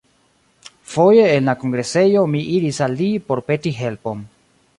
[0.93, 4.27] Foje en la kongresejo mi iris al li por peti helpon.